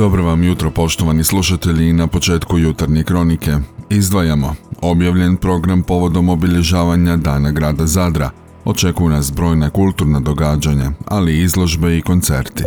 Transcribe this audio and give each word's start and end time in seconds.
Dobro 0.00 0.24
vam 0.24 0.44
jutro 0.44 0.70
poštovani 0.70 1.24
slušatelji 1.24 1.92
na 1.92 2.06
početku 2.06 2.58
jutarnje 2.58 3.04
kronike. 3.04 3.56
Izdvajamo 3.90 4.54
objavljen 4.82 5.36
program 5.36 5.82
povodom 5.82 6.28
obilježavanja 6.28 7.16
Dana 7.16 7.50
grada 7.50 7.86
Zadra. 7.86 8.30
Očekuju 8.64 9.08
nas 9.08 9.32
brojna 9.32 9.70
kulturna 9.70 10.20
događanja, 10.20 10.90
ali 11.06 11.32
i 11.32 11.42
izložbe 11.42 11.98
i 11.98 12.02
koncerti. 12.02 12.64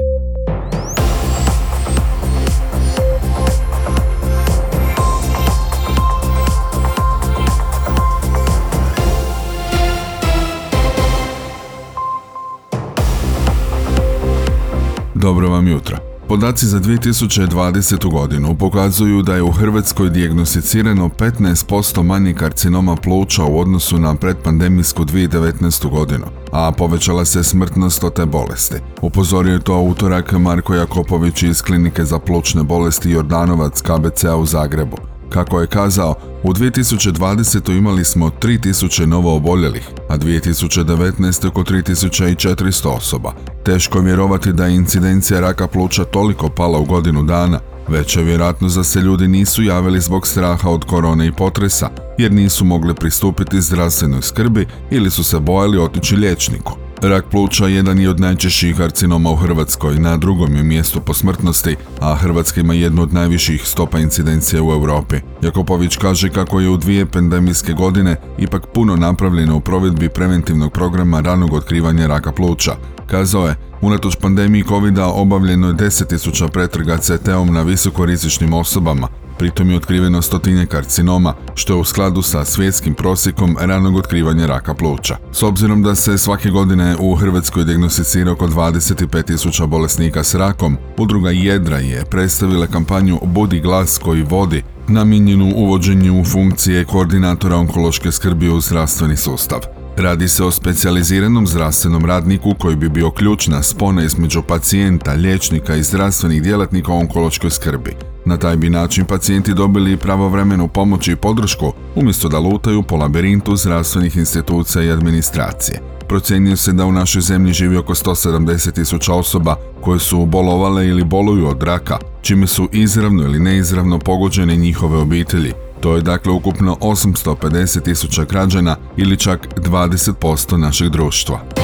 Dobro 15.15 15.49
vam 15.49 15.67
jutro. 15.67 16.12
Podaci 16.27 16.65
za 16.65 16.79
2020. 16.79 18.11
godinu 18.11 18.55
pokazuju 18.57 19.21
da 19.21 19.35
je 19.35 19.41
u 19.41 19.51
Hrvatskoj 19.51 20.09
dijagnosticirano 20.09 21.09
15% 21.19 22.03
manje 22.03 22.33
karcinoma 22.33 22.95
pluća 22.95 23.43
u 23.43 23.59
odnosu 23.59 23.99
na 23.99 24.15
predpandemijsku 24.15 25.05
2019. 25.05 25.89
godinu, 25.89 26.25
a 26.51 26.71
povećala 26.77 27.25
se 27.25 27.43
smrtnost 27.43 28.03
od 28.03 28.13
te 28.13 28.25
bolesti. 28.25 28.75
Upozorio 29.01 29.53
je 29.53 29.63
to 29.63 29.79
utorak 29.79 30.31
Marko 30.31 30.73
Jakopović 30.75 31.43
iz 31.43 31.61
Klinike 31.61 32.05
za 32.05 32.19
plućne 32.19 32.63
bolesti 32.63 33.09
Jordanovac 33.09 33.81
KBC-a 33.81 34.35
u 34.35 34.45
Zagrebu. 34.45 35.12
Kako 35.33 35.61
je 35.61 35.67
kazao, 35.67 36.15
u 36.43 36.53
2020. 36.53 37.77
imali 37.77 38.05
smo 38.05 38.31
3000 38.41 39.05
novo 39.05 39.35
oboljelih, 39.35 39.89
a 40.09 40.17
2019. 40.17 41.47
oko 41.47 41.63
3400 41.63 42.87
osoba. 42.87 43.33
Teško 43.65 43.97
je 43.97 44.03
vjerovati 44.03 44.53
da 44.53 44.65
je 44.65 44.75
incidencija 44.75 45.39
raka 45.39 45.67
pluća 45.67 46.03
toliko 46.03 46.49
pala 46.49 46.79
u 46.79 46.85
godinu 46.85 47.23
dana, 47.23 47.59
Veća 47.87 48.19
je 48.19 48.25
vjerojatnost 48.25 48.75
da 48.75 48.83
se 48.83 48.99
ljudi 48.99 49.27
nisu 49.27 49.63
javili 49.63 50.01
zbog 50.01 50.27
straha 50.27 50.69
od 50.69 50.85
korone 50.85 51.27
i 51.27 51.31
potresa, 51.31 51.89
jer 52.17 52.31
nisu 52.31 52.65
mogli 52.65 52.93
pristupiti 52.93 53.61
zdravstvenoj 53.61 54.21
skrbi 54.21 54.67
ili 54.91 55.11
su 55.11 55.23
se 55.23 55.39
bojali 55.39 55.77
otići 55.77 56.15
liječniku. 56.15 56.82
Rak 57.03 57.25
pluća 57.31 57.67
jedan 57.67 57.99
je 57.99 58.09
od 58.09 58.19
najčešćih 58.19 58.77
karcinoma 58.77 59.31
u 59.31 59.35
Hrvatskoj, 59.35 59.99
na 59.99 60.17
drugom 60.17 60.55
je 60.55 60.63
mjestu 60.63 61.01
po 61.01 61.13
smrtnosti, 61.13 61.75
a 61.99 62.15
Hrvatska 62.15 62.61
ima 62.61 62.73
jednu 62.73 63.01
od 63.01 63.13
najviših 63.13 63.67
stopa 63.67 63.99
incidencije 63.99 64.61
u 64.61 64.71
Europi. 64.71 65.15
Jakopović 65.41 65.97
kaže 65.97 66.29
kako 66.29 66.59
je 66.59 66.69
u 66.69 66.77
dvije 66.77 67.05
pandemijske 67.05 67.73
godine 67.73 68.15
ipak 68.37 68.67
puno 68.73 68.95
napravljeno 68.95 69.57
u 69.57 69.59
provedbi 69.59 70.09
preventivnog 70.09 70.73
programa 70.73 71.19
ranog 71.19 71.53
otkrivanja 71.53 72.07
raka 72.07 72.31
pluća. 72.31 72.75
Kazao 73.07 73.47
je, 73.47 73.55
unatoč 73.81 74.15
pandemiji 74.15 74.63
covid 74.63 74.99
obavljeno 74.99 75.67
je 75.67 75.73
10.000 75.73 76.49
pretraga 76.49 76.97
CT-om 76.97 77.53
na 77.53 77.61
visokorizičnim 77.61 78.53
osobama, 78.53 79.07
Pritom 79.37 79.69
je 79.69 79.77
otkriveno 79.77 80.21
stotinje 80.21 80.65
karcinoma, 80.65 81.33
što 81.55 81.73
je 81.73 81.79
u 81.79 81.83
skladu 81.83 82.21
sa 82.21 82.45
svjetskim 82.45 82.93
prosjekom 82.93 83.57
ranog 83.59 83.95
otkrivanja 83.95 84.45
raka 84.45 84.73
pluća. 84.73 85.17
S 85.31 85.43
obzirom 85.43 85.83
da 85.83 85.95
se 85.95 86.17
svake 86.17 86.49
godine 86.49 86.95
u 86.99 87.15
Hrvatskoj 87.15 87.63
dijagnosticira 87.63 88.31
oko 88.31 88.47
25.000 88.47 89.65
bolesnika 89.65 90.23
s 90.23 90.35
rakom, 90.35 90.77
udruga 90.97 91.31
Jedra 91.31 91.77
je 91.77 92.05
predstavila 92.05 92.67
kampanju 92.67 93.19
Budi 93.23 93.59
glas 93.59 93.99
koji 94.03 94.23
vodi, 94.23 94.63
namijenjenu 94.87 95.53
uvođenju 95.55 96.23
funkcije 96.23 96.85
koordinatora 96.85 97.55
onkološke 97.55 98.11
skrbi 98.11 98.49
u 98.49 98.59
zdravstveni 98.59 99.17
sustav. 99.17 99.59
Radi 99.97 100.27
se 100.29 100.43
o 100.43 100.51
specijaliziranom 100.51 101.47
zdravstvenom 101.47 102.05
radniku 102.05 102.55
koji 102.59 102.75
bi 102.75 102.89
bio 102.89 103.11
ključna 103.11 103.63
spona 103.63 104.03
između 104.03 104.41
pacijenta, 104.41 105.13
liječnika 105.13 105.75
i 105.75 105.83
zdravstvenih 105.83 106.43
djelatnika 106.43 106.91
u 106.91 106.99
onkološkoj 106.99 107.49
skrbi. 107.49 108.12
Na 108.25 108.37
taj 108.37 108.55
bi 108.55 108.69
način 108.69 109.05
pacijenti 109.05 109.53
dobili 109.53 109.97
pravovremenu 109.97 110.67
pomoć 110.67 111.07
i 111.07 111.15
podršku 111.15 111.73
umjesto 111.95 112.29
da 112.29 112.39
lutaju 112.39 112.83
po 112.83 112.95
labirintu 112.95 113.55
zdravstvenih 113.55 114.17
institucija 114.17 114.83
i 114.83 114.91
administracije. 114.91 115.79
Procjenjuje 116.07 116.57
se 116.57 116.73
da 116.73 116.85
u 116.85 116.91
našoj 116.91 117.21
zemlji 117.21 117.53
živi 117.53 117.77
oko 117.77 117.95
170 117.95 118.71
tisuća 118.71 119.13
osoba 119.13 119.55
koje 119.81 119.99
su 119.99 120.25
bolovale 120.25 120.87
ili 120.87 121.03
boluju 121.03 121.47
od 121.47 121.63
raka, 121.63 121.97
čime 122.21 122.47
su 122.47 122.69
izravno 122.71 123.23
ili 123.23 123.39
neizravno 123.39 123.99
pogođene 123.99 124.55
njihove 124.55 124.97
obitelji, 124.97 125.53
to 125.79 125.95
je 125.95 126.01
dakle 126.01 126.31
ukupno 126.31 126.77
850 126.81 127.83
tisuća 127.83 128.23
građana 128.23 128.75
ili 128.97 129.17
čak 129.17 129.47
20% 129.57 130.57
našeg 130.57 130.89
društva. 130.89 131.62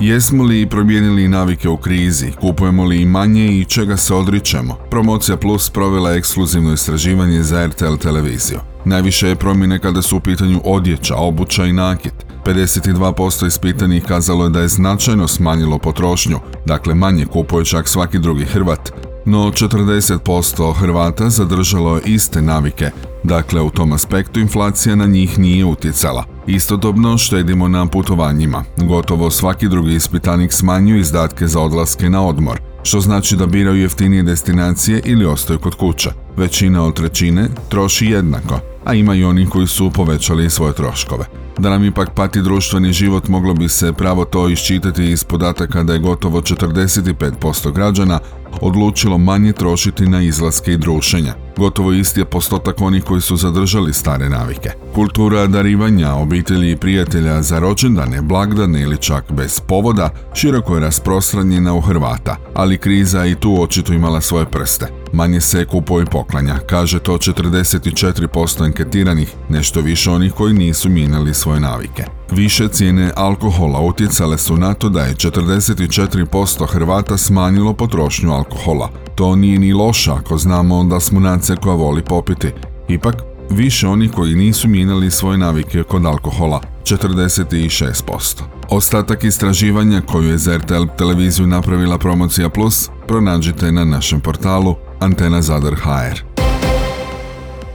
Jesmo 0.00 0.44
li 0.44 0.66
promijenili 0.66 1.28
navike 1.28 1.68
u 1.68 1.76
krizi? 1.76 2.32
Kupujemo 2.40 2.84
li 2.84 3.02
i 3.02 3.06
manje 3.06 3.46
i 3.46 3.64
čega 3.64 3.96
se 3.96 4.14
odričemo? 4.14 4.76
Promocija 4.90 5.36
Plus 5.36 5.70
provela 5.70 6.14
ekskluzivno 6.14 6.72
istraživanje 6.72 7.42
za 7.42 7.66
RTL 7.66 7.96
televiziju. 7.96 8.58
Najviše 8.84 9.28
je 9.28 9.36
promjene 9.36 9.78
kada 9.78 10.02
su 10.02 10.16
u 10.16 10.20
pitanju 10.20 10.60
odjeća, 10.64 11.16
obuća 11.16 11.64
i 11.64 11.72
nakit. 11.72 12.12
52% 12.44 13.46
ispitanih 13.46 14.04
kazalo 14.04 14.44
je 14.44 14.50
da 14.50 14.60
je 14.60 14.68
značajno 14.68 15.28
smanjilo 15.28 15.78
potrošnju, 15.78 16.38
dakle 16.66 16.94
manje 16.94 17.26
kupuje 17.26 17.64
čak 17.64 17.88
svaki 17.88 18.18
drugi 18.18 18.44
Hrvat, 18.44 18.92
no 19.24 19.38
40% 19.38 20.74
Hrvata 20.74 21.30
zadržalo 21.30 22.00
iste 22.04 22.42
navike, 22.42 22.90
dakle 23.24 23.60
u 23.60 23.70
tom 23.70 23.92
aspektu 23.92 24.40
inflacija 24.40 24.96
na 24.96 25.06
njih 25.06 25.38
nije 25.38 25.64
utjecala. 25.64 26.24
Istodobno 26.46 27.18
štedimo 27.18 27.68
na 27.68 27.86
putovanjima. 27.86 28.64
Gotovo 28.76 29.30
svaki 29.30 29.68
drugi 29.68 29.94
ispitanik 29.94 30.52
smanjuje 30.52 31.00
izdatke 31.00 31.46
za 31.46 31.60
odlaske 31.60 32.10
na 32.10 32.26
odmor, 32.26 32.60
što 32.82 33.00
znači 33.00 33.36
da 33.36 33.46
biraju 33.46 33.82
jeftinije 33.82 34.22
destinacije 34.22 35.02
ili 35.04 35.26
ostaju 35.26 35.58
kod 35.58 35.74
kuće. 35.74 36.10
Većina 36.36 36.84
od 36.84 36.94
trećine 36.94 37.48
troši 37.68 38.06
jednako, 38.06 38.60
a 38.84 38.94
ima 38.94 39.14
i 39.14 39.24
oni 39.24 39.46
koji 39.46 39.66
su 39.66 39.90
povećali 39.90 40.50
svoje 40.50 40.72
troškove. 40.72 41.39
Da 41.58 41.70
nam 41.70 41.84
ipak 41.84 42.10
pati 42.14 42.42
društveni 42.42 42.92
život 42.92 43.28
moglo 43.28 43.54
bi 43.54 43.68
se 43.68 43.92
pravo 43.92 44.24
to 44.24 44.48
iščitati 44.48 45.10
iz 45.10 45.24
podataka 45.24 45.82
da 45.82 45.92
je 45.92 45.98
gotovo 45.98 46.40
45% 46.40 47.72
građana 47.72 48.20
odlučilo 48.60 49.18
manje 49.18 49.52
trošiti 49.52 50.06
na 50.06 50.22
izlaske 50.22 50.72
i 50.72 50.76
drušenja. 50.76 51.34
Gotovo 51.56 51.92
isti 51.92 52.20
je 52.20 52.24
postotak 52.24 52.80
onih 52.80 53.04
koji 53.04 53.20
su 53.20 53.36
zadržali 53.36 53.92
stare 53.92 54.28
navike. 54.28 54.70
Kultura 54.94 55.46
darivanja 55.46 56.14
obitelji 56.14 56.70
i 56.70 56.76
prijatelja 56.76 57.42
za 57.42 57.58
rođendane, 57.58 58.22
blagdane 58.22 58.82
ili 58.82 58.96
čak 58.96 59.32
bez 59.32 59.60
povoda 59.60 60.10
široko 60.34 60.74
je 60.74 60.80
rasprostranjena 60.80 61.74
u 61.74 61.80
Hrvata, 61.80 62.36
ali 62.54 62.78
kriza 62.78 63.26
i 63.26 63.34
tu 63.34 63.62
očito 63.62 63.92
imala 63.92 64.20
svoje 64.20 64.46
prste. 64.46 64.99
Manje 65.12 65.40
se 65.40 65.64
kupuje 65.64 66.02
i 66.02 66.06
poklanja, 66.06 66.58
kaže 66.66 66.98
to 66.98 67.12
44% 67.12 68.64
anketiranih, 68.64 69.34
nešto 69.48 69.80
više 69.80 70.10
onih 70.10 70.32
koji 70.32 70.54
nisu 70.54 70.88
mijenjali 70.88 71.34
svoje 71.34 71.60
navike. 71.60 72.04
Više 72.30 72.68
cijene 72.68 73.12
alkohola 73.16 73.80
utjecale 73.80 74.38
su 74.38 74.56
na 74.56 74.74
to 74.74 74.88
da 74.88 75.02
je 75.02 75.14
44% 75.14 76.66
Hrvata 76.66 77.16
smanjilo 77.16 77.72
potrošnju 77.72 78.32
alkohola. 78.32 78.90
To 79.14 79.36
nije 79.36 79.58
ni 79.58 79.72
loše 79.72 80.10
ako 80.10 80.38
znamo 80.38 80.84
da 80.84 81.00
smo 81.00 81.20
nacija 81.20 81.56
koja 81.56 81.74
voli 81.74 82.02
popiti. 82.02 82.52
Ipak, 82.88 83.14
više 83.50 83.88
onih 83.88 84.10
koji 84.12 84.34
nisu 84.34 84.68
mijenjali 84.68 85.10
svoje 85.10 85.38
navike 85.38 85.82
kod 85.82 86.06
alkohola, 86.06 86.60
46%. 86.82 88.42
Ostatak 88.68 89.24
istraživanja 89.24 90.00
koju 90.00 90.28
je 90.28 90.38
za 90.38 90.56
RTL 90.56 90.84
televiziju 90.98 91.46
napravila 91.46 91.98
Promocija 91.98 92.48
Plus 92.48 92.90
pronađite 93.06 93.72
na 93.72 93.84
našem 93.84 94.20
portalu 94.20 94.76
Antena 95.00 95.42
Zadar 95.42 95.74
HR. 95.74 96.20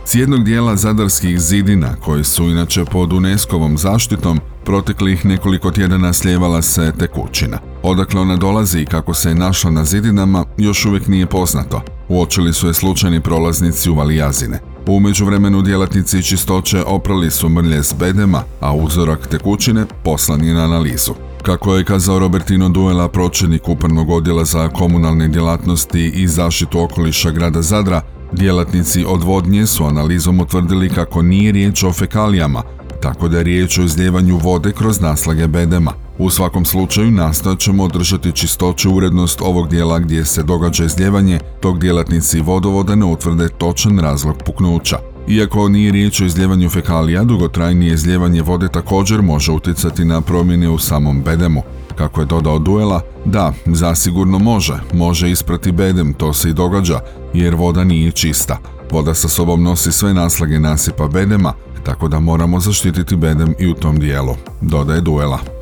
S 0.05 0.15
jednog 0.15 0.43
dijela 0.43 0.75
zadarskih 0.75 1.39
zidina, 1.39 1.95
koji 1.95 2.23
su 2.23 2.43
inače 2.43 2.85
pod 2.85 3.13
UNESCO-vom 3.13 3.77
zaštitom, 3.77 4.39
proteklih 4.65 5.25
nekoliko 5.25 5.71
tjedana 5.71 6.13
slijevala 6.13 6.61
se 6.61 6.93
tekućina. 6.99 7.57
Odakle 7.83 8.21
ona 8.21 8.35
dolazi 8.35 8.79
i 8.79 8.85
kako 8.85 9.13
se 9.13 9.29
je 9.29 9.35
našla 9.35 9.71
na 9.71 9.85
zidinama, 9.85 10.45
još 10.57 10.85
uvijek 10.85 11.07
nije 11.07 11.25
poznato. 11.25 11.81
Uočili 12.09 12.53
su 12.53 12.67
je 12.67 12.73
slučajni 12.73 13.21
prolaznici 13.21 13.89
u 13.89 13.95
Valijazine. 13.95 14.74
U 14.87 14.99
međuvremenu 14.99 15.61
djelatnici 15.61 16.23
čistoće 16.23 16.83
oprali 16.83 17.31
su 17.31 17.49
mrlje 17.49 17.83
s 17.83 17.93
bedema, 17.99 18.43
a 18.59 18.75
uzorak 18.75 19.27
tekućine 19.27 19.85
poslan 20.03 20.43
je 20.43 20.53
na 20.53 20.63
analizu. 20.63 21.13
Kako 21.43 21.75
je 21.75 21.83
kazao 21.83 22.19
Robertino 22.19 22.69
Duela, 22.69 23.09
pročelnik 23.09 23.69
upravnog 23.69 24.09
odjela 24.09 24.45
za 24.45 24.69
komunalne 24.69 25.27
djelatnosti 25.27 26.11
i 26.15 26.27
zaštitu 26.27 26.81
okoliša 26.81 27.31
grada 27.31 27.61
Zadra, 27.61 28.01
Djelatnici 28.31 29.05
odvodnje 29.07 29.67
su 29.67 29.85
analizom 29.85 30.39
utvrdili 30.39 30.89
kako 30.89 31.21
nije 31.21 31.51
riječ 31.51 31.83
o 31.83 31.93
fekalijama, 31.93 32.63
tako 33.01 33.27
da 33.27 33.37
je 33.37 33.43
riječ 33.43 33.77
o 33.77 33.83
izljevanju 33.83 34.37
vode 34.37 34.71
kroz 34.71 35.01
naslage 35.01 35.47
bedema. 35.47 36.04
U 36.17 36.29
svakom 36.29 36.65
slučaju 36.65 37.11
nastojat 37.11 37.59
ćemo 37.59 37.83
održati 37.83 38.31
čistoću 38.31 38.95
urednost 38.95 39.41
ovog 39.41 39.69
dijela 39.69 39.99
gdje 39.99 40.25
se 40.25 40.43
događa 40.43 40.85
izljevanje, 40.85 41.39
tog 41.59 41.79
djelatnici 41.79 42.41
vodovoda 42.41 42.95
ne 42.95 43.05
utvrde 43.05 43.49
točan 43.49 43.99
razlog 43.99 44.35
puknuća. 44.45 44.97
Iako 45.27 45.69
nije 45.69 45.91
riječ 45.91 46.21
o 46.21 46.25
izljevanju 46.25 46.69
fekalija, 46.69 47.23
dugotrajnije 47.23 47.93
izljevanje 47.93 48.41
vode 48.41 48.67
također 48.67 49.21
može 49.21 49.51
utjecati 49.51 50.05
na 50.05 50.21
promjene 50.21 50.69
u 50.69 50.77
samom 50.77 51.21
bedemu. 51.21 51.61
Kako 51.95 52.21
je 52.21 52.25
dodao 52.25 52.59
duela, 52.59 53.01
da, 53.25 53.53
zasigurno 53.65 54.39
može, 54.39 54.79
može 54.93 55.31
isprati 55.31 55.71
bedem, 55.71 56.13
to 56.13 56.33
se 56.33 56.49
i 56.49 56.53
događa, 56.53 56.99
jer 57.33 57.55
voda 57.55 57.83
nije 57.83 58.11
čista. 58.11 58.57
Voda 58.91 59.13
sa 59.13 59.27
sobom 59.27 59.63
nosi 59.63 59.91
sve 59.91 60.13
naslage 60.13 60.59
nasipa 60.59 61.07
bedema, 61.07 61.53
tako 61.83 62.07
da 62.07 62.19
moramo 62.19 62.59
zaštititi 62.59 63.15
bedem 63.15 63.53
i 63.59 63.67
u 63.67 63.73
tom 63.73 63.99
dijelu, 63.99 64.35
dodaje 64.61 65.01
duela. 65.01 65.54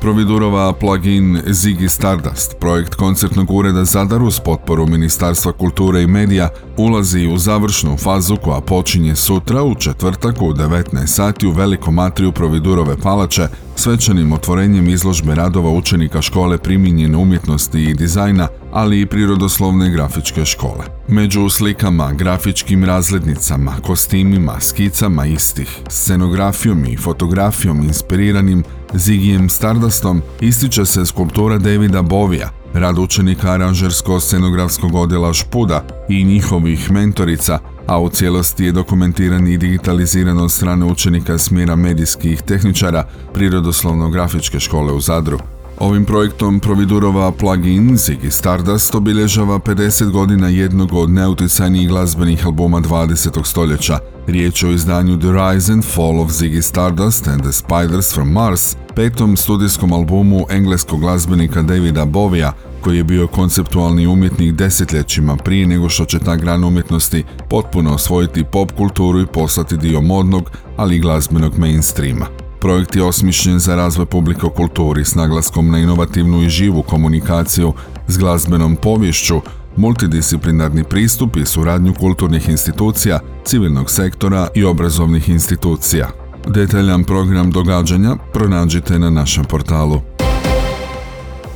Providurova 0.00 0.72
plugin 0.72 1.42
Ziggy 1.46 1.88
Stardust, 1.88 2.56
projekt 2.60 2.94
koncertnog 2.94 3.50
ureda 3.50 3.84
Zadar 3.84 4.22
uz 4.22 4.40
potporu 4.40 4.86
Ministarstva 4.86 5.52
kulture 5.52 6.02
i 6.02 6.06
medija, 6.06 6.48
ulazi 6.76 7.26
u 7.26 7.38
završnu 7.38 7.96
fazu 7.96 8.36
koja 8.36 8.60
počinje 8.60 9.16
sutra 9.16 9.62
u 9.62 9.74
četvrtak 9.74 10.42
u 10.42 10.52
19 10.52 11.06
sati 11.06 11.46
u 11.46 11.50
velikom 11.50 11.94
matriju 11.94 12.32
Providurove 12.32 12.96
palače 12.96 13.48
svečanim 13.76 14.32
otvorenjem 14.32 14.88
izložbe 14.88 15.34
radova 15.34 15.70
učenika 15.70 16.22
škole 16.22 16.58
primijenjene 16.58 17.16
umjetnosti 17.16 17.82
i 17.82 17.94
dizajna, 17.94 18.48
ali 18.72 19.00
i 19.00 19.06
prirodoslovne 19.06 19.90
grafičke 19.90 20.44
škole. 20.44 20.84
Među 21.08 21.48
slikama, 21.48 22.12
grafičkim 22.12 22.84
razglednicama, 22.84 23.72
kostimima, 23.86 24.60
skicama 24.60 25.26
istih, 25.26 25.78
scenografijom 25.88 26.84
i 26.84 26.96
fotografijom 26.96 27.82
inspiriranim 27.82 28.64
Zigijem 28.94 29.48
Stardustom 29.48 30.22
ističe 30.40 30.84
se 30.86 31.06
skulptura 31.06 31.58
Davida 31.58 32.02
Bovija, 32.02 32.50
rad 32.74 32.98
učenika 32.98 33.52
aranžersko-scenografskog 33.52 34.94
odjela 34.94 35.32
Špuda 35.32 35.84
i 36.08 36.24
njihovih 36.24 36.90
mentorica, 36.90 37.58
a 37.86 38.00
u 38.00 38.08
cijelosti 38.08 38.64
je 38.64 38.72
dokumentiran 38.72 39.48
i 39.48 39.58
digitaliziran 39.58 40.38
od 40.38 40.52
strane 40.52 40.86
učenika 40.86 41.38
smjera 41.38 41.76
medijskih 41.76 42.42
tehničara 42.42 43.08
Prirodoslovno-grafičke 43.34 44.60
škole 44.60 44.92
u 44.92 45.00
Zadru. 45.00 45.55
Ovim 45.78 46.04
projektom 46.04 46.60
Providurova 46.60 47.32
plugin 47.32 47.96
Ziggy 47.96 48.30
Stardust 48.30 48.94
obilježava 48.94 49.58
50 49.58 50.10
godina 50.10 50.48
jednog 50.48 50.92
od 50.92 51.10
neuticajnijih 51.10 51.88
glazbenih 51.88 52.46
albuma 52.46 52.80
20. 52.80 53.44
stoljeća. 53.44 53.98
Riječ 54.26 54.62
o 54.62 54.70
izdanju 54.70 55.18
The 55.18 55.28
Rise 55.28 55.72
and 55.72 55.84
Fall 55.84 56.20
of 56.20 56.30
Ziggy 56.30 56.62
Stardust 56.62 57.28
and 57.28 57.42
the 57.42 57.52
Spiders 57.52 58.14
from 58.14 58.28
Mars, 58.28 58.76
petom 58.94 59.36
studijskom 59.36 59.92
albumu 59.92 60.46
engleskog 60.50 61.00
glazbenika 61.00 61.62
Davida 61.62 62.04
Bovija, 62.04 62.52
koji 62.80 62.96
je 62.96 63.04
bio 63.04 63.26
konceptualni 63.26 64.06
umjetnik 64.06 64.54
desetljećima 64.54 65.36
prije 65.36 65.66
nego 65.66 65.88
što 65.88 66.04
će 66.04 66.18
ta 66.18 66.36
grana 66.36 66.66
umjetnosti 66.66 67.24
potpuno 67.50 67.94
osvojiti 67.94 68.44
pop 68.44 68.72
kulturu 68.72 69.20
i 69.20 69.26
postati 69.26 69.76
dio 69.76 70.00
modnog, 70.00 70.50
ali 70.76 70.96
i 70.96 71.00
glazbenog 71.00 71.58
mainstreama. 71.58 72.45
Projekt 72.66 72.96
je 72.96 73.02
osmišljen 73.02 73.58
za 73.58 73.76
razvoj 73.76 74.06
publike 74.06 74.46
u 74.46 74.50
kulturi 74.50 75.04
s 75.04 75.14
naglaskom 75.14 75.70
na 75.70 75.78
inovativnu 75.78 76.42
i 76.42 76.48
živu 76.48 76.82
komunikaciju 76.82 77.72
s 78.08 78.18
glazbenom 78.18 78.76
povješću, 78.76 79.40
multidisciplinarni 79.76 80.84
pristup 80.84 81.36
i 81.36 81.46
suradnju 81.46 81.94
kulturnih 81.94 82.48
institucija, 82.48 83.20
civilnog 83.44 83.90
sektora 83.90 84.48
i 84.54 84.64
obrazovnih 84.64 85.28
institucija. 85.28 86.08
Detaljan 86.46 87.04
program 87.04 87.50
događanja 87.50 88.16
pronađite 88.32 88.98
na 88.98 89.10
našem 89.10 89.44
portalu. 89.44 90.15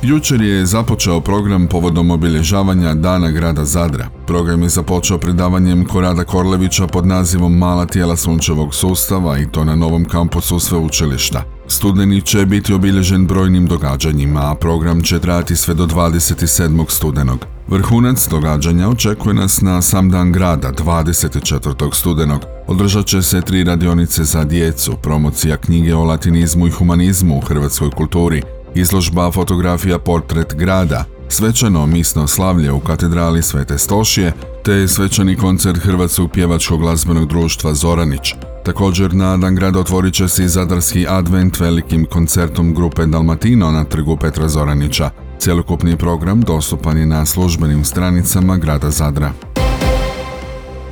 Jučer 0.03 0.41
je 0.41 0.65
započeo 0.65 1.21
program 1.21 1.67
povodom 1.67 2.11
obilježavanja 2.11 2.93
Dana 2.93 3.31
grada 3.31 3.65
Zadra. 3.65 4.07
Program 4.27 4.63
je 4.63 4.69
započeo 4.69 5.17
predavanjem 5.17 5.85
Korada 5.85 6.23
Korlevića 6.23 6.87
pod 6.87 7.05
nazivom 7.05 7.57
Mala 7.57 7.85
tijela 7.85 8.15
sunčevog 8.15 8.75
sustava 8.75 9.39
i 9.39 9.51
to 9.51 9.63
na 9.63 9.75
novom 9.75 10.05
kampusu 10.05 10.59
sveučilišta. 10.59 11.43
Studeni 11.67 12.21
će 12.21 12.45
biti 12.45 12.73
obilježen 12.73 13.27
brojnim 13.27 13.67
događanjima, 13.67 14.51
a 14.51 14.55
program 14.55 15.01
će 15.01 15.19
trajati 15.19 15.55
sve 15.55 15.73
do 15.73 15.85
27. 15.85 16.89
studenog. 16.89 17.45
Vrhunac 17.67 18.27
događanja 18.27 18.89
očekuje 18.89 19.33
nas 19.33 19.61
na 19.61 19.81
sam 19.81 20.09
dan 20.09 20.31
grada 20.31 20.71
24. 20.71 21.93
studenog. 21.93 22.41
Održat 22.67 23.05
će 23.05 23.21
se 23.21 23.41
tri 23.41 23.63
radionice 23.63 24.23
za 24.23 24.43
djecu, 24.43 24.93
promocija 25.01 25.57
knjige 25.57 25.95
o 25.95 26.03
latinizmu 26.03 26.67
i 26.67 26.71
humanizmu 26.71 27.37
u 27.37 27.41
hrvatskoj 27.41 27.89
kulturi, 27.91 28.41
izložba 28.75 29.31
fotografija 29.31 29.99
portret 29.99 30.55
grada, 30.55 31.05
svečano 31.29 31.85
misno 31.85 32.27
slavlje 32.27 32.71
u 32.71 32.79
katedrali 32.79 33.41
Svete 33.41 33.77
Stošije, 33.77 34.33
te 34.63 34.87
svečani 34.87 35.35
koncert 35.35 35.77
Hrvatskog 35.77 36.31
pjevačkog 36.31 36.79
glazbenog 36.79 37.27
društva 37.27 37.73
Zoranić. 37.73 38.33
Također 38.65 39.13
na 39.13 39.37
Dan 39.37 39.55
grada 39.55 39.79
otvorit 39.79 40.13
će 40.13 40.27
se 40.27 40.43
i 40.43 40.47
Zadarski 40.47 41.05
advent 41.09 41.59
velikim 41.59 42.05
koncertom 42.05 42.73
grupe 42.73 43.05
Dalmatino 43.05 43.71
na 43.71 43.83
trgu 43.83 44.17
Petra 44.17 44.47
Zoranića. 44.47 45.09
Cjelokupni 45.39 45.97
program 45.97 46.41
dostupan 46.41 46.97
je 46.97 47.05
na 47.05 47.25
službenim 47.25 47.85
stranicama 47.85 48.57
grada 48.57 48.89
Zadra. 48.89 49.31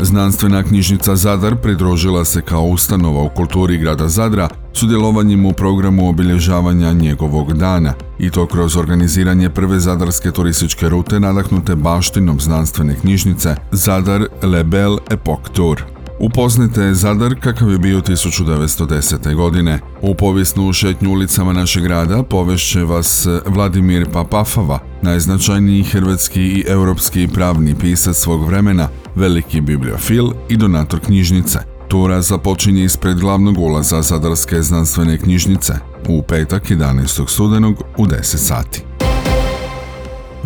Znanstvena 0.02 0.64
knjižnica 0.64 1.16
Zadar 1.16 1.56
pridružila 1.56 2.26
se 2.26 2.42
kao 2.42 2.64
ustanova 2.64 3.22
u 3.22 3.30
kulturi 3.30 3.78
grada 3.78 4.08
Zadra 4.08 4.50
sudjelovanjem 4.74 5.46
u 5.46 5.54
programu 5.54 6.10
obilježavanja 6.10 6.94
njegovog 6.94 7.54
dana 7.54 7.94
i 8.20 8.30
to 8.30 8.46
kroz 8.46 8.78
organiziranje 8.78 9.50
prve 9.50 9.80
zadarske 9.80 10.32
turističke 10.32 10.90
rute 10.90 11.20
nadahnute 11.20 11.76
baštinom 11.76 12.40
znanstvene 12.40 12.96
knjižnice 12.96 13.56
Zadar 13.72 14.28
Lebel 14.44 14.98
Epoch 15.12 15.50
Tour. 15.54 15.99
Upoznite 16.20 16.94
Zadar 16.94 17.36
kakav 17.40 17.72
je 17.72 17.78
bio 17.78 18.02
1910. 18.02 19.36
godine. 19.36 19.80
U 20.02 20.16
povijesnu 20.16 20.74
šetnju 20.74 21.12
ulicama 21.12 21.54
našeg 21.54 21.84
grada 21.84 22.24
povešće 22.24 22.84
vas 22.84 23.28
Vladimir 23.46 24.10
Papafava, 24.14 24.80
najznačajniji 25.02 25.84
hrvatski 25.84 26.42
i 26.42 26.66
europski 26.68 27.28
pravni 27.34 27.76
pisac 27.76 28.18
svog 28.18 28.46
vremena, 28.46 28.90
veliki 29.16 29.62
bibliofil 29.62 30.32
i 30.50 30.58
donator 30.58 31.00
knjižnice. 31.00 31.60
Tura 31.88 32.22
započinje 32.22 32.84
ispred 32.84 33.20
glavnog 33.20 33.58
ulaza 33.58 34.02
Zadarske 34.02 34.62
znanstvene 34.62 35.18
knjižnice 35.18 35.74
u 36.08 36.22
petak 36.22 36.70
11. 36.70 37.30
studenog 37.30 37.84
u 37.98 38.06
10 38.06 38.22
sati. 38.24 38.89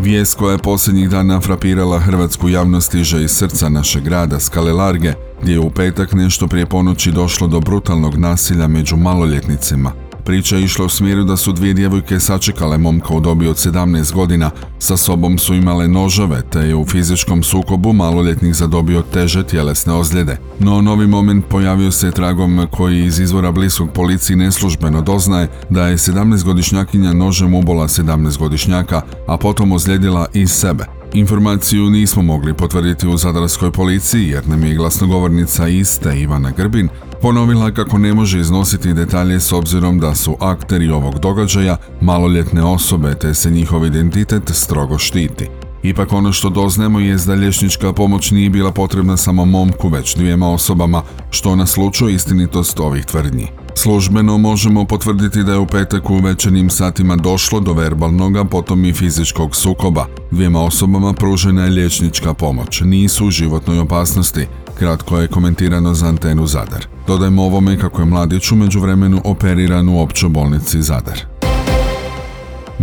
Vijest 0.04 0.38
koja 0.38 0.52
je 0.52 0.58
posljednjih 0.58 1.10
dana 1.10 1.42
frapirala 1.42 2.00
hrvatsku 2.00 2.50
javnost 2.50 2.88
stiže 2.88 3.24
iz 3.24 3.32
srca 3.32 3.70
našeg 3.70 4.04
grada 4.04 4.40
Skale 4.40 4.74
Large, 4.74 5.14
gdje 5.42 5.54
je 5.54 5.60
u 5.60 5.70
petak 5.70 6.14
nešto 6.14 6.48
prije 6.48 6.66
ponoći 6.66 7.12
došlo 7.12 7.48
do 7.48 7.60
brutalnog 7.60 8.18
nasilja 8.18 8.68
među 8.68 8.98
maloljetnicima. 8.98 10.03
Priča 10.26 10.56
je 10.56 10.64
išla 10.64 10.86
u 10.86 10.90
smjeru 10.90 11.24
da 11.24 11.38
su 11.38 11.52
dvije 11.52 11.74
djevojke 11.74 12.20
sačekale 12.20 12.78
momka 12.78 13.14
u 13.14 13.20
dobi 13.20 13.48
od 13.48 13.56
17 13.56 14.14
godina, 14.14 14.52
sa 14.80 14.98
sobom 14.98 15.38
su 15.38 15.54
imale 15.54 15.88
nožove, 15.88 16.42
te 16.50 16.60
je 16.60 16.76
u 16.76 16.86
fizičkom 16.86 17.44
sukobu 17.44 17.94
maloljetnik 17.94 18.54
zadobio 18.54 19.02
teže 19.02 19.44
tjelesne 19.44 19.94
ozljede. 19.94 20.38
No 20.60 20.82
novi 20.82 21.08
moment 21.08 21.46
pojavio 21.50 21.92
se 21.92 22.12
tragom 22.12 22.68
koji 22.72 23.06
iz 23.06 23.20
izvora 23.20 23.52
bliskog 23.52 23.92
policiji 23.94 24.36
neslužbeno 24.36 25.02
doznaje 25.02 25.48
da 25.70 25.88
je 25.88 25.98
17-godišnjakinja 25.98 27.14
nožem 27.14 27.54
ubola 27.54 27.88
17-godišnjaka, 27.88 29.02
a 29.28 29.38
potom 29.38 29.72
ozljedila 29.72 30.26
i 30.34 30.48
sebe. 30.48 31.03
Informaciju 31.14 31.90
nismo 31.90 32.22
mogli 32.22 32.54
potvrditi 32.54 33.08
u 33.08 33.18
zadarskoj 33.18 33.72
policiji 33.72 34.30
jer 34.30 34.48
nam 34.48 34.64
je 34.64 34.76
glasnogovornica 34.76 35.68
iste 35.68 36.20
Ivana 36.20 36.52
Grbin 36.52 36.90
ponovila 37.22 37.72
kako 37.72 37.98
ne 37.98 38.14
može 38.14 38.40
iznositi 38.40 38.94
detalje 38.94 39.40
s 39.40 39.54
obzirom 39.54 40.00
da 40.00 40.16
su 40.16 40.38
akteri 40.40 40.90
ovog 40.90 41.20
događaja 41.20 41.78
maloljetne 42.02 42.64
osobe 42.64 43.16
te 43.16 43.34
se 43.34 43.50
njihov 43.50 43.86
identitet 43.86 44.44
strogo 44.50 44.98
štiti. 44.98 45.50
Ipak 45.84 46.14
ono 46.14 46.32
što 46.32 46.50
doznemo 46.50 47.00
je 47.00 47.16
da 47.16 47.34
liječnička 47.34 47.94
pomoć 47.94 48.32
nije 48.32 48.50
bila 48.50 48.72
potrebna 48.72 49.18
samo 49.18 49.46
momku 49.46 49.90
već 49.90 50.16
dvijema 50.16 50.50
osobama 50.50 51.02
što 51.30 51.56
naslučuje 51.56 52.16
istinitost 52.16 52.80
ovih 52.80 53.06
tvrdnji. 53.06 53.48
Službeno 53.76 54.38
možemo 54.38 54.86
potvrditi 54.86 55.44
da 55.44 55.52
je 55.52 55.58
u 55.58 55.68
petak 55.68 56.10
u 56.10 56.18
večernjim 56.18 56.70
satima 56.70 57.16
došlo 57.16 57.60
do 57.60 57.74
verbalnog, 57.74 58.38
a 58.38 58.44
potom 58.44 58.86
i 58.86 58.94
fizičkog 58.94 59.56
sukoba. 59.56 60.06
Dvijema 60.32 60.62
osobama 60.62 61.14
pružena 61.14 61.64
je 61.64 61.72
liječnička 61.72 62.34
pomoć, 62.34 62.82
nisu 62.82 63.28
u 63.28 63.32
životnoj 63.32 63.80
opasnosti, 63.80 64.48
kratko 64.80 65.18
je 65.18 65.28
komentirano 65.28 65.94
za 65.94 66.08
antenu 66.08 66.48
Zadar. 66.48 66.86
Dodajmo 67.08 67.44
ovome 67.44 67.80
kako 67.80 68.02
je 68.02 68.06
mladić 68.06 68.52
u 68.52 68.56
međuvremenu 68.56 69.22
operiran 69.24 69.90
u 69.90 70.02
općoj 70.02 70.30
bolnici 70.30 70.82
Zadar. 70.82 71.33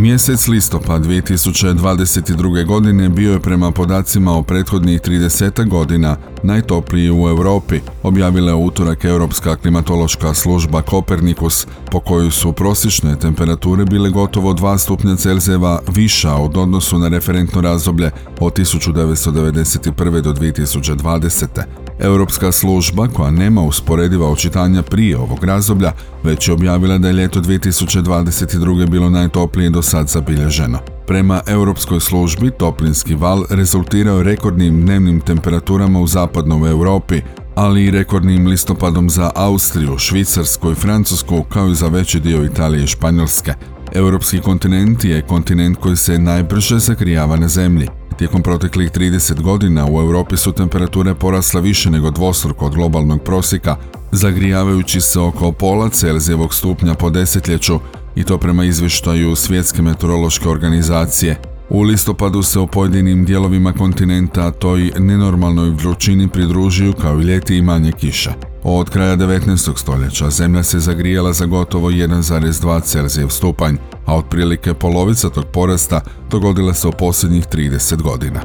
Mjesec 0.00 0.48
listopad 0.48 1.06
2022. 1.06 2.66
godine 2.66 3.08
bio 3.08 3.32
je 3.32 3.40
prema 3.40 3.70
podacima 3.70 4.32
o 4.32 4.42
prethodnih 4.42 5.00
30 5.00 5.68
godina 5.68 6.16
najtopliji 6.42 7.10
u 7.10 7.28
Europi, 7.28 7.80
objavila 8.02 8.48
je 8.48 8.54
utorak 8.54 9.04
Europska 9.04 9.56
klimatološka 9.56 10.34
služba 10.34 10.82
Kopernikus, 10.82 11.66
po 11.90 12.00
kojoj 12.00 12.30
su 12.30 12.52
prosječne 12.52 13.16
temperature 13.18 13.84
bile 13.84 14.10
gotovo 14.10 14.52
2 14.52 14.78
stupnja 14.78 15.16
Celzijeva 15.16 15.80
viša 15.88 16.34
od 16.34 16.56
odnosu 16.56 16.98
na 16.98 17.08
referentno 17.08 17.60
razdoblje 17.60 18.10
od 18.40 18.58
1991. 18.58 20.20
do 20.20 20.32
2020. 20.32 21.89
Europska 22.00 22.52
služba, 22.52 23.08
koja 23.08 23.30
nema 23.30 23.62
usporediva 23.62 24.30
očitanja 24.30 24.82
prije 24.82 25.18
ovog 25.18 25.44
razdoblja, 25.44 25.92
već 26.22 26.48
je 26.48 26.54
objavila 26.54 26.98
da 26.98 27.08
je 27.08 27.14
ljeto 27.14 27.40
2022. 27.40 28.90
bilo 28.90 29.10
najtoplije 29.10 29.70
do 29.70 29.82
sad 29.82 30.08
zabilježeno. 30.08 30.78
Prema 31.06 31.40
Europskoj 31.46 32.00
službi, 32.00 32.50
toplinski 32.50 33.14
val 33.14 33.44
rezultirao 33.50 34.22
rekordnim 34.22 34.82
dnevnim 34.82 35.20
temperaturama 35.20 36.00
u 36.00 36.06
zapadnoj 36.06 36.70
Europi, 36.70 37.20
ali 37.54 37.84
i 37.84 37.90
rekordnim 37.90 38.46
listopadom 38.46 39.10
za 39.10 39.30
Austriju, 39.34 39.98
Švicarsku 39.98 40.70
i 40.70 40.74
Francusku, 40.74 41.44
kao 41.48 41.68
i 41.68 41.74
za 41.74 41.88
veći 41.88 42.20
dio 42.20 42.44
Italije 42.44 42.84
i 42.84 42.86
Španjolske. 42.86 43.54
Europski 43.92 44.40
kontinent 44.40 45.04
je 45.04 45.22
kontinent 45.22 45.78
koji 45.78 45.96
se 45.96 46.18
najbrže 46.18 46.78
zagrijava 46.78 47.36
na 47.36 47.48
zemlji. 47.48 47.99
Tijekom 48.20 48.42
proteklih 48.42 48.90
30 48.90 49.42
godina 49.42 49.86
u 49.90 50.00
Europi 50.00 50.36
su 50.36 50.52
temperature 50.52 51.14
porasle 51.14 51.60
više 51.60 51.90
nego 51.90 52.10
dvostruko 52.10 52.66
od 52.66 52.74
globalnog 52.74 53.22
prosjeka, 53.22 53.76
zagrijavajući 54.12 55.00
se 55.00 55.20
oko 55.20 55.52
pola 55.52 55.88
Celzijevog 55.88 56.54
stupnja 56.54 56.94
po 56.94 57.10
desetljeću 57.10 57.80
i 58.14 58.24
to 58.24 58.38
prema 58.38 58.64
izvještaju 58.64 59.36
Svjetske 59.36 59.82
meteorološke 59.82 60.48
organizacije. 60.48 61.40
U 61.70 61.82
listopadu 61.82 62.42
se 62.42 62.58
u 62.58 62.66
pojedinim 62.66 63.24
dijelovima 63.24 63.72
kontinenta 63.72 64.50
toj 64.50 64.92
nenormalnoj 64.98 65.70
vrućini 65.70 66.28
pridružuju 66.28 66.92
kao 66.92 67.20
i 67.20 67.24
ljeti 67.24 67.56
i 67.56 67.62
manje 67.62 67.92
kiše. 67.92 68.30
Od 68.62 68.90
kraja 68.90 69.16
19. 69.16 69.76
stoljeća 69.76 70.30
zemlja 70.30 70.62
se 70.62 70.80
zagrijala 70.80 71.32
za 71.32 71.46
gotovo 71.46 71.90
1,2 71.90 72.82
Celzijev 72.82 73.28
stupanj, 73.28 73.76
a 74.10 74.14
otprilike 74.14 74.74
polovica 74.74 75.28
tog 75.28 75.44
porasta 75.52 76.00
dogodila 76.30 76.74
se 76.74 76.88
u 76.88 76.92
posljednjih 76.92 77.46
30 77.46 78.02
godina. 78.02 78.40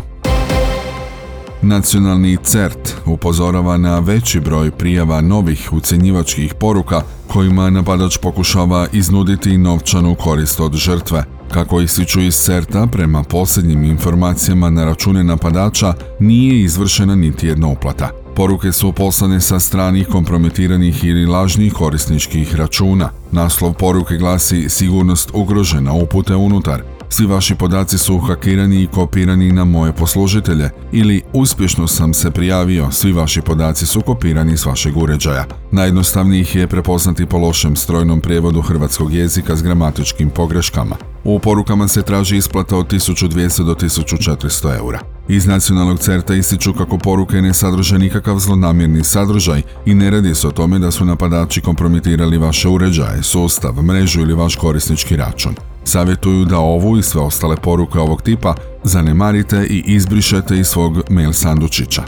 Nacionalni 1.61 2.37
CERT 2.43 2.95
upozorava 3.05 3.77
na 3.77 3.99
veći 3.99 4.39
broj 4.39 4.71
prijava 4.71 5.21
novih 5.21 5.73
ucjenjivačkih 5.73 6.53
poruka 6.53 7.01
kojima 7.27 7.69
napadač 7.69 8.17
pokušava 8.17 8.87
iznuditi 8.91 9.57
novčanu 9.57 10.15
korist 10.15 10.59
od 10.59 10.73
žrtve. 10.73 11.23
Kako 11.51 11.81
ističu 11.81 12.21
iz 12.21 12.35
CERTA, 12.35 12.87
prema 12.91 13.23
posljednjim 13.23 13.83
informacijama 13.83 14.69
na 14.69 14.85
račune 14.85 15.23
napadača 15.23 15.93
nije 16.19 16.61
izvršena 16.61 17.15
niti 17.15 17.47
jedna 17.47 17.67
uplata. 17.67 18.24
Poruke 18.35 18.71
su 18.71 18.91
poslane 18.91 19.41
sa 19.41 19.59
stranih 19.59 20.07
kompromitiranih 20.07 21.03
ili 21.03 21.25
lažnih 21.25 21.73
korisničkih 21.73 22.55
računa. 22.55 23.09
Naslov 23.31 23.73
poruke 23.73 24.17
glasi 24.17 24.69
sigurnost 24.69 25.31
ugrožena, 25.33 25.93
upute 25.93 26.35
unutar. 26.35 26.94
Svi 27.15 27.25
vaši 27.25 27.55
podaci 27.55 27.97
su 27.97 28.17
hakirani 28.19 28.83
i 28.83 28.87
kopirani 28.87 29.51
na 29.51 29.65
moje 29.65 29.93
poslužitelje 29.93 30.69
ili 30.91 31.21
uspješno 31.33 31.87
sam 31.87 32.13
se 32.13 32.31
prijavio, 32.31 32.91
svi 32.91 33.11
vaši 33.11 33.41
podaci 33.41 33.85
su 33.85 34.01
kopirani 34.01 34.57
s 34.57 34.65
vašeg 34.65 34.97
uređaja. 34.97 35.45
Najjednostavniji 35.71 36.41
ih 36.41 36.55
je 36.55 36.67
prepoznati 36.67 37.25
po 37.25 37.37
lošem 37.37 37.75
strojnom 37.75 38.21
prijevodu 38.21 38.61
hrvatskog 38.61 39.13
jezika 39.13 39.55
s 39.55 39.63
gramatičkim 39.63 40.29
pogreškama. 40.29 40.95
U 41.23 41.39
porukama 41.39 41.87
se 41.87 42.01
traži 42.01 42.37
isplata 42.37 42.77
od 42.77 42.87
1200 42.87 43.65
do 43.65 43.73
1400 43.73 44.77
eura. 44.77 44.99
Iz 45.27 45.47
nacionalnog 45.47 45.99
certa 45.99 46.35
ističu 46.35 46.73
kako 46.73 46.97
poruke 46.97 47.41
ne 47.41 47.53
sadrže 47.53 47.99
nikakav 47.99 48.39
zlonamjerni 48.39 49.03
sadržaj 49.03 49.61
i 49.85 49.93
ne 49.93 50.09
radi 50.09 50.35
se 50.35 50.47
o 50.47 50.51
tome 50.51 50.79
da 50.79 50.91
su 50.91 51.05
napadači 51.05 51.61
kompromitirali 51.61 52.37
vaše 52.37 52.69
uređaje, 52.69 53.23
sustav, 53.23 53.83
mrežu 53.83 54.21
ili 54.21 54.33
vaš 54.33 54.55
korisnički 54.55 55.15
račun. 55.15 55.55
Savjetuju 55.87 56.45
da 56.45 56.59
ovu 56.59 56.97
i 56.97 57.03
sve 57.03 57.21
ostale 57.21 57.55
poruke 57.55 57.99
ovog 57.99 58.21
tipa 58.21 58.55
zanemarite 58.83 59.65
i 59.69 59.83
izbrišete 59.85 60.57
iz 60.57 60.67
svog 60.67 61.01
mail 61.09 61.33
sandučića. 61.33 62.03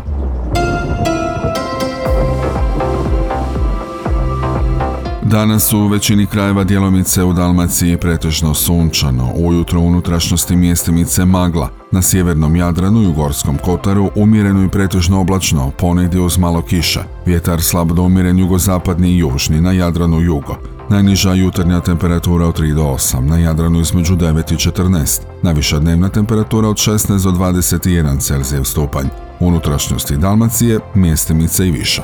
Danas 5.29 5.73
u 5.73 5.87
većini 5.87 6.25
krajeva 6.25 6.63
djelomice 6.63 7.23
u 7.23 7.33
Dalmaciji 7.33 7.97
pretežno 7.97 8.53
sunčano, 8.53 9.31
ujutro 9.35 9.79
unutrašnjosti 9.79 10.55
mjestimice 10.55 11.25
magla, 11.25 11.69
na 11.91 12.01
sjevernom 12.01 12.55
Jadranu 12.55 13.03
i 13.03 13.07
u 13.07 13.13
Gorskom 13.13 13.57
Kotaru 13.65 14.11
umjereno 14.15 14.63
i 14.63 14.69
pretežno 14.69 15.21
oblačno, 15.21 15.71
ponegdje 15.77 16.21
uz 16.21 16.37
malo 16.37 16.61
kiša, 16.61 17.03
vjetar 17.25 17.61
slab 17.61 17.91
do 17.91 18.01
umjeren 18.01 18.39
jugozapadni 18.39 19.09
i 19.09 19.17
južni, 19.17 19.61
na 19.61 19.71
Jadranu 19.71 20.21
jugo. 20.21 20.76
Najniža 20.89 21.33
jutarnja 21.33 21.81
temperatura 21.81 22.47
od 22.47 22.59
3 22.59 22.75
do 22.75 22.83
8, 22.83 23.29
na 23.29 23.37
Jadranu 23.37 23.79
između 23.79 24.15
9 24.15 24.53
i 24.53 24.55
14, 24.55 25.21
najviša 25.43 25.79
dnevna 25.79 26.09
temperatura 26.09 26.69
od 26.69 26.75
16 26.75 27.23
do 27.23 27.31
21 27.31 28.19
Celzijev 28.19 28.63
stupanj, 28.63 29.05
unutrašnjosti 29.39 30.17
Dalmacije, 30.17 30.79
mjestimice 30.95 31.67
i 31.67 31.71
viša. 31.71 32.03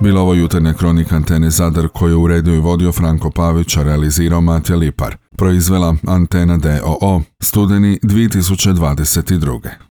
Bila 0.00 0.20
ovo 0.20 0.34
jutarnja 0.34 0.72
kronika 0.72 1.16
Antene 1.16 1.50
Zadar 1.50 1.88
koju 1.88 2.10
je 2.10 2.16
uredio 2.16 2.54
i 2.54 2.60
vodio 2.60 2.92
Franko 2.92 3.30
Pavić, 3.30 3.76
a 3.76 3.82
realizirao 3.82 4.40
Matija 4.40 4.76
Lipar. 4.76 5.16
Proizvela 5.36 5.96
Antena 6.06 6.58
DOO, 6.58 7.22
studeni 7.40 7.98
2022. 8.02 9.78